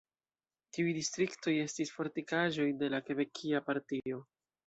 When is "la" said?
2.95-3.03